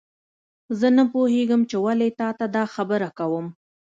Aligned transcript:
زه 0.79 0.87
نه 0.97 1.03
پوهیږم 1.13 1.61
چې 1.69 1.77
ولې 1.85 2.09
تا 2.19 2.29
ته 2.37 2.45
دا 2.55 2.63
خبره 2.75 3.09
کوم 3.17 3.45